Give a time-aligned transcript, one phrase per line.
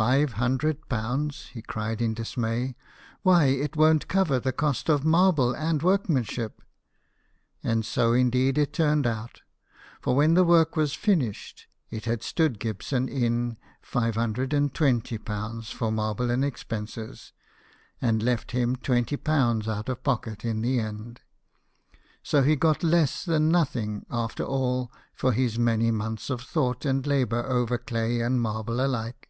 [0.10, 2.74] Five hundred pounds!" he cried in dismay;"
[3.22, 6.62] why, it won't cover the cost of marble and workmanship."
[7.62, 9.42] And so indeed it turned out;
[10.00, 16.44] for when the work was finished, it had stood Gibson in ^520 for marble and
[16.46, 17.34] expenses,
[18.00, 21.20] and left him twenty pounds out of pocket in the end.
[22.22, 27.06] So he got less than nothing after all for his many months of thought and
[27.06, 29.26] labour over clay and marble alike.